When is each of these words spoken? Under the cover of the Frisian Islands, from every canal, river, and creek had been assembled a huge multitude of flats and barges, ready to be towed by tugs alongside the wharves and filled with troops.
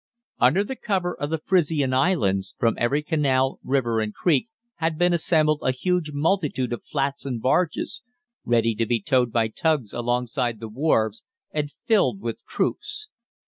Under 0.39 0.63
the 0.63 0.75
cover 0.75 1.13
of 1.13 1.29
the 1.29 1.37
Frisian 1.37 1.93
Islands, 1.93 2.55
from 2.57 2.73
every 2.79 3.03
canal, 3.03 3.59
river, 3.63 3.99
and 3.99 4.11
creek 4.15 4.49
had 4.77 4.97
been 4.97 5.13
assembled 5.13 5.59
a 5.61 5.69
huge 5.71 6.09
multitude 6.11 6.73
of 6.73 6.81
flats 6.81 7.23
and 7.23 7.39
barges, 7.39 8.01
ready 8.43 8.73
to 8.73 8.87
be 8.87 8.99
towed 8.99 9.31
by 9.31 9.47
tugs 9.49 9.93
alongside 9.93 10.59
the 10.59 10.67
wharves 10.69 11.23
and 11.51 11.69
filled 11.85 12.19
with 12.19 12.43
troops. 12.47 13.09